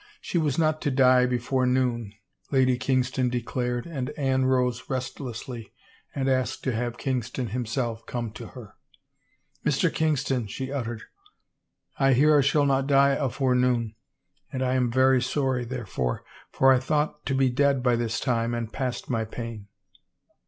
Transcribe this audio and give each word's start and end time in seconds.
She 0.19 0.39
was 0.39 0.57
not 0.57 0.81
to 0.81 0.89
die 0.89 1.27
befoVe 1.27 1.67
noon, 1.67 2.13
Lady 2.49 2.75
Kingston 2.75 3.29
declared 3.29 3.85
and 3.85 4.09
Anne 4.17 4.45
rose 4.45 4.89
restlessly, 4.89 5.71
and 6.15 6.27
asked 6.27 6.63
to 6.63 6.71
have 6.71 6.97
Kingston 6.97 7.49
himself 7.49 8.07
come 8.07 8.31
to 8.31 8.47
her." 8.47 8.73
Mr. 9.63 9.93
Kingston," 9.93 10.47
she 10.47 10.71
uttered," 10.71 11.03
I 11.99 12.13
hear 12.13 12.35
I 12.35 12.41
shall 12.41 12.65
not 12.65 12.87
die 12.87 13.11
afore 13.11 13.53
noon, 13.53 13.93
and 14.51 14.63
I 14.63 14.73
am 14.73 14.89
very 14.91 15.21
sorry 15.21 15.65
therefore, 15.65 16.23
for 16.51 16.73
I 16.73 16.79
thought 16.79 17.23
to 17.27 17.35
be 17.35 17.51
dead 17.51 17.83
by 17.83 17.95
this 17.95 18.19
time 18.19 18.55
and 18.55 18.73
past 18.73 19.07
my 19.07 19.23
pain." 19.23 19.67